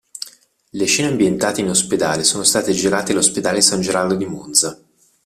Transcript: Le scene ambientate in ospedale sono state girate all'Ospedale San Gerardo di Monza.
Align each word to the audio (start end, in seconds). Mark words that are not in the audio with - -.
Le 0.71 0.85
scene 0.85 1.09
ambientate 1.09 1.61
in 1.61 1.69
ospedale 1.69 2.23
sono 2.23 2.41
state 2.41 2.73
girate 2.73 3.11
all'Ospedale 3.11 3.61
San 3.61 3.81
Gerardo 3.81 4.15
di 4.15 4.25
Monza. 4.25 4.83